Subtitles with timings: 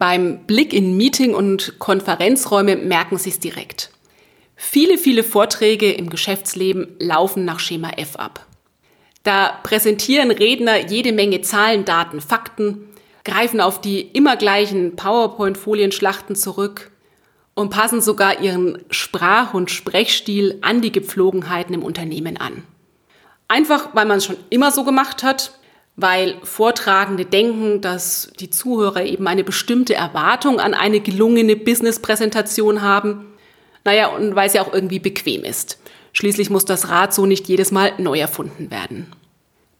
[0.00, 3.90] Beim Blick in Meeting- und Konferenzräume merken Sie es direkt.
[4.56, 8.46] Viele, viele Vorträge im Geschäftsleben laufen nach Schema F ab.
[9.24, 12.88] Da präsentieren Redner jede Menge Zahlen, Daten, Fakten,
[13.26, 16.90] greifen auf die immer gleichen PowerPoint-Folienschlachten zurück
[17.52, 22.62] und passen sogar ihren Sprach- und Sprechstil an die Gepflogenheiten im Unternehmen an.
[23.48, 25.59] Einfach weil man es schon immer so gemacht hat
[26.00, 33.26] weil Vortragende denken, dass die Zuhörer eben eine bestimmte Erwartung an eine gelungene Business-Präsentation haben.
[33.84, 35.78] Naja, und weil sie auch irgendwie bequem ist.
[36.12, 39.12] Schließlich muss das Rad so nicht jedes Mal neu erfunden werden.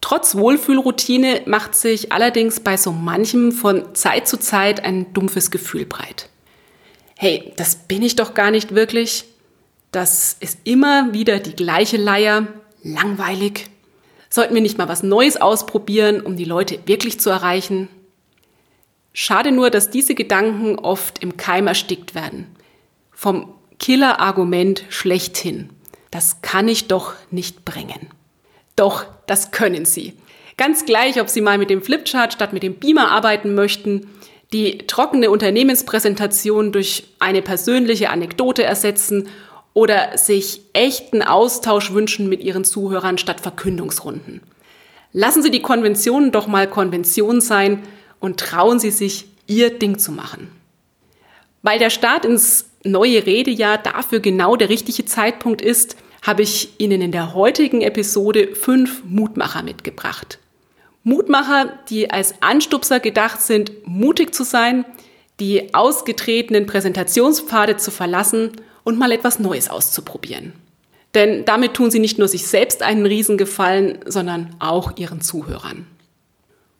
[0.00, 5.84] Trotz Wohlfühlroutine macht sich allerdings bei so manchem von Zeit zu Zeit ein dumpfes Gefühl
[5.84, 6.28] breit.
[7.16, 9.24] Hey, das bin ich doch gar nicht wirklich.
[9.90, 12.46] Das ist immer wieder die gleiche Leier,
[12.82, 13.70] langweilig,
[14.28, 17.88] Sollten wir nicht mal was Neues ausprobieren, um die Leute wirklich zu erreichen?
[19.12, 22.46] Schade nur, dass diese Gedanken oft im Keim erstickt werden.
[23.12, 25.70] Vom Killer-Argument schlechthin.
[26.10, 28.08] Das kann ich doch nicht bringen.
[28.74, 30.14] Doch, das können Sie.
[30.56, 34.10] Ganz gleich, ob Sie mal mit dem Flipchart statt mit dem Beamer arbeiten möchten,
[34.52, 39.28] die trockene Unternehmenspräsentation durch eine persönliche Anekdote ersetzen
[39.76, 44.40] oder sich echten Austausch wünschen mit ihren Zuhörern statt Verkündungsrunden.
[45.12, 47.82] Lassen Sie die Konventionen doch mal Konvention sein
[48.18, 50.50] und trauen Sie sich, Ihr Ding zu machen.
[51.60, 57.02] Weil der Start ins neue Redejahr dafür genau der richtige Zeitpunkt ist, habe ich Ihnen
[57.02, 60.38] in der heutigen Episode fünf Mutmacher mitgebracht.
[61.04, 64.86] Mutmacher, die als Anstupser gedacht sind, mutig zu sein,
[65.38, 68.52] die ausgetretenen Präsentationspfade zu verlassen
[68.86, 70.52] und mal etwas Neues auszuprobieren.
[71.12, 75.86] Denn damit tun sie nicht nur sich selbst einen Riesengefallen, sondern auch ihren Zuhörern.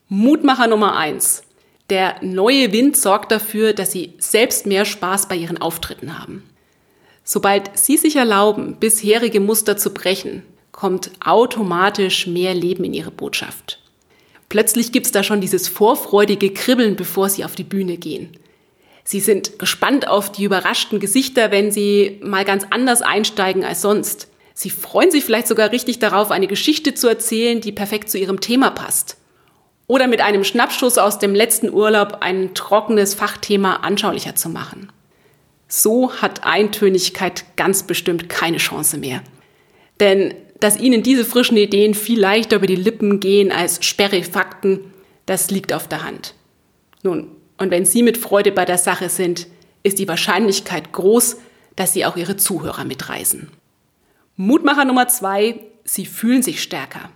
[0.08, 1.42] Mutmacher Nummer eins:
[1.90, 6.44] Der neue Wind sorgt dafür, dass sie selbst mehr Spaß bei ihren Auftritten haben.
[7.24, 13.80] Sobald sie sich erlauben, bisherige Muster zu brechen, kommt automatisch mehr Leben in ihre Botschaft.
[14.48, 18.30] Plötzlich gibt's da schon dieses vorfreudige Kribbeln, bevor sie auf die Bühne gehen.
[19.06, 24.28] Sie sind gespannt auf die überraschten Gesichter, wenn sie mal ganz anders einsteigen als sonst.
[24.52, 28.40] Sie freuen sich vielleicht sogar richtig darauf, eine Geschichte zu erzählen, die perfekt zu ihrem
[28.40, 29.16] Thema passt.
[29.86, 34.90] Oder mit einem Schnappschuss aus dem letzten Urlaub ein trockenes Fachthema anschaulicher zu machen.
[35.68, 39.22] So hat Eintönigkeit ganz bestimmt keine Chance mehr.
[40.00, 44.80] Denn dass Ihnen diese frischen Ideen viel leichter über die Lippen gehen als sperrige Fakten,
[45.26, 46.34] das liegt auf der Hand.
[47.04, 49.46] Nun, und wenn Sie mit Freude bei der Sache sind,
[49.82, 51.36] ist die Wahrscheinlichkeit groß,
[51.76, 53.48] dass Sie auch Ihre Zuhörer mitreisen.
[54.36, 57.10] Mutmacher Nummer zwei, Sie fühlen sich stärker.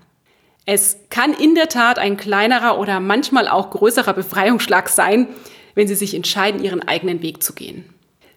[0.67, 5.29] Es kann in der Tat ein kleinerer oder manchmal auch größerer Befreiungsschlag sein,
[5.75, 7.85] wenn Sie sich entscheiden, Ihren eigenen Weg zu gehen.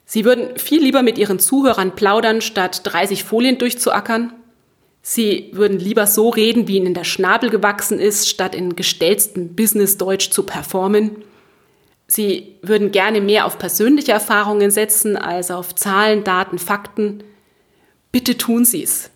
[0.05, 4.33] Sie würden viel lieber mit Ihren Zuhörern plaudern, statt 30 Folien durchzuackern.
[5.01, 10.29] Sie würden lieber so reden, wie Ihnen der Schnabel gewachsen ist, statt in gestellstem Business-Deutsch
[10.29, 11.23] zu performen.
[12.07, 17.23] Sie würden gerne mehr auf persönliche Erfahrungen setzen als auf Zahlen, Daten, Fakten.
[18.11, 19.09] Bitte tun Sie es.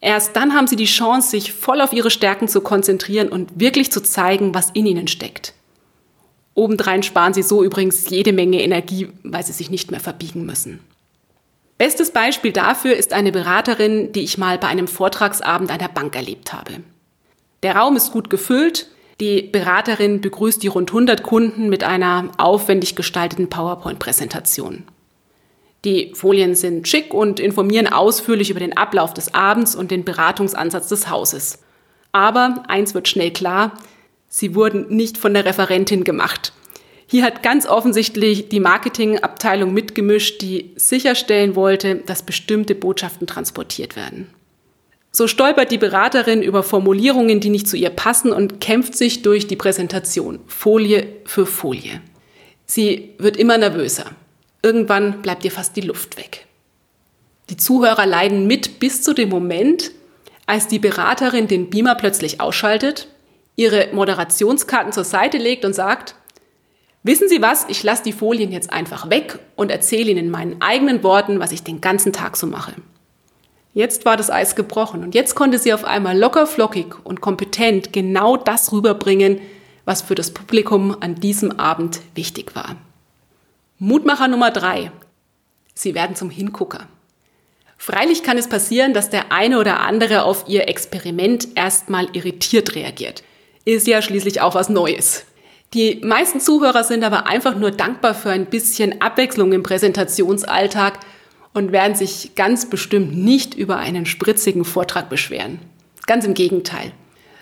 [0.00, 3.92] Erst dann haben Sie die Chance, sich voll auf Ihre Stärken zu konzentrieren und wirklich
[3.92, 5.52] zu zeigen, was in Ihnen steckt.
[6.54, 10.80] Obendrein sparen Sie so übrigens jede Menge Energie, weil Sie sich nicht mehr verbiegen müssen.
[11.78, 16.52] Bestes Beispiel dafür ist eine Beraterin, die ich mal bei einem Vortragsabend einer Bank erlebt
[16.52, 16.72] habe.
[17.62, 18.88] Der Raum ist gut gefüllt,
[19.20, 24.84] die Beraterin begrüßt die rund 100 Kunden mit einer aufwendig gestalteten PowerPoint-Präsentation.
[25.84, 30.88] Die Folien sind schick und informieren ausführlich über den Ablauf des Abends und den Beratungsansatz
[30.88, 31.58] des Hauses.
[32.12, 33.72] Aber eins wird schnell klar,
[34.28, 36.52] sie wurden nicht von der Referentin gemacht.
[37.06, 44.28] Hier hat ganz offensichtlich die Marketingabteilung mitgemischt, die sicherstellen wollte, dass bestimmte Botschaften transportiert werden.
[45.12, 49.46] So stolpert die Beraterin über Formulierungen, die nicht zu ihr passen und kämpft sich durch
[49.46, 52.00] die Präsentation, Folie für Folie.
[52.66, 54.04] Sie wird immer nervöser.
[54.62, 56.46] Irgendwann bleibt ihr fast die Luft weg.
[57.48, 59.90] Die Zuhörer leiden mit bis zu dem Moment,
[60.46, 63.08] als die Beraterin den Beamer plötzlich ausschaltet,
[63.56, 66.14] ihre Moderationskarten zur Seite legt und sagt,
[67.02, 67.64] Wissen Sie was?
[67.68, 71.50] Ich lasse die Folien jetzt einfach weg und erzähle Ihnen in meinen eigenen Worten, was
[71.50, 72.74] ich den ganzen Tag so mache.
[73.72, 77.92] Jetzt war das Eis gebrochen und jetzt konnte sie auf einmal locker flockig und kompetent
[77.92, 79.40] genau das rüberbringen,
[79.84, 82.76] was für das Publikum an diesem Abend wichtig war.
[83.78, 84.90] Mutmacher Nummer drei:
[85.74, 86.88] Sie werden zum Hingucker.
[87.78, 93.22] Freilich kann es passieren, dass der eine oder andere auf ihr Experiment erstmal irritiert reagiert.
[93.64, 95.24] Ist ja schließlich auch was Neues.
[95.72, 100.98] Die meisten Zuhörer sind aber einfach nur dankbar für ein bisschen Abwechslung im Präsentationsalltag
[101.52, 105.58] und werden sich ganz bestimmt nicht über einen spritzigen Vortrag beschweren.
[106.06, 106.92] Ganz im Gegenteil.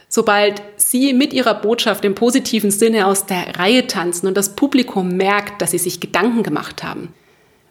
[0.08, 5.16] Sobald Sie mit Ihrer Botschaft im positiven Sinne aus der Reihe tanzen und das Publikum
[5.16, 7.12] merkt, dass Sie sich Gedanken gemacht haben,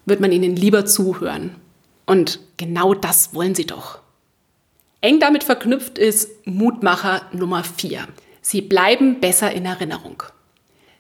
[0.06, 1.56] wird man Ihnen lieber zuhören.
[2.06, 4.00] Und genau das wollen Sie doch.
[5.02, 8.08] Eng damit verknüpft ist Mutmacher Nummer 4.
[8.42, 10.24] Sie bleiben besser in Erinnerung.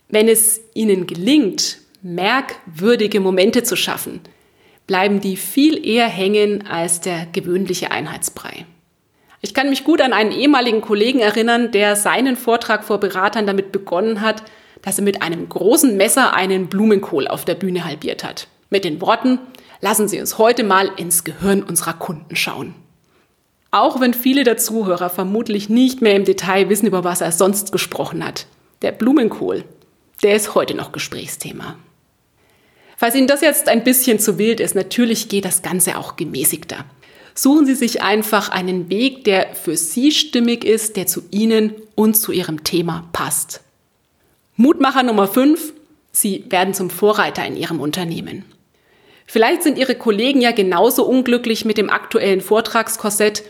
[0.09, 4.21] Wenn es Ihnen gelingt, merkwürdige Momente zu schaffen,
[4.87, 8.65] bleiben die viel eher hängen als der gewöhnliche Einheitsbrei.
[9.41, 13.71] Ich kann mich gut an einen ehemaligen Kollegen erinnern, der seinen Vortrag vor Beratern damit
[13.71, 14.43] begonnen hat,
[14.81, 18.47] dass er mit einem großen Messer einen Blumenkohl auf der Bühne halbiert hat.
[18.69, 19.39] Mit den Worten,
[19.81, 22.73] lassen Sie uns heute mal ins Gehirn unserer Kunden schauen.
[23.69, 27.71] Auch wenn viele der Zuhörer vermutlich nicht mehr im Detail wissen, über was er sonst
[27.71, 28.47] gesprochen hat.
[28.81, 29.65] Der Blumenkohl,
[30.23, 31.75] der ist heute noch Gesprächsthema.
[32.99, 36.83] Falls Ihnen das jetzt ein bisschen zu wild ist, natürlich geht das Ganze auch gemäßigter.
[37.35, 42.15] Suchen Sie sich einfach einen Weg, der für Sie stimmig ist, der zu Ihnen und
[42.15, 43.61] zu Ihrem Thema passt.
[44.55, 45.73] Mutmacher Nummer 5.
[46.11, 48.45] Sie werden zum Vorreiter in Ihrem Unternehmen.
[49.27, 53.43] Vielleicht sind Ihre Kollegen ja genauso unglücklich mit dem aktuellen Vortragskorsett